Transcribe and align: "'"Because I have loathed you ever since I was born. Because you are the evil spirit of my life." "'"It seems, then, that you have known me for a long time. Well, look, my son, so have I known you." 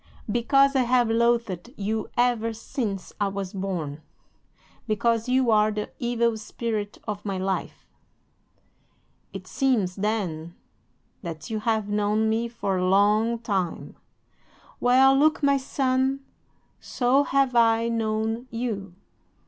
"'"Because 0.31 0.75
I 0.75 0.81
have 0.81 1.11
loathed 1.11 1.69
you 1.77 2.09
ever 2.17 2.53
since 2.53 3.13
I 3.21 3.27
was 3.27 3.53
born. 3.53 4.01
Because 4.87 5.29
you 5.29 5.51
are 5.51 5.69
the 5.71 5.91
evil 5.99 6.37
spirit 6.37 6.97
of 7.07 7.23
my 7.23 7.37
life." 7.37 7.85
"'"It 9.31 9.45
seems, 9.45 9.97
then, 9.97 10.55
that 11.21 11.51
you 11.51 11.59
have 11.59 11.87
known 11.87 12.29
me 12.29 12.47
for 12.47 12.77
a 12.77 12.89
long 12.89 13.37
time. 13.37 13.95
Well, 14.79 15.15
look, 15.15 15.43
my 15.43 15.57
son, 15.57 16.21
so 16.79 17.21
have 17.23 17.55
I 17.55 17.87
known 17.87 18.47
you." 18.49 18.95